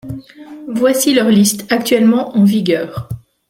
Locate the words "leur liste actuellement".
1.13-2.35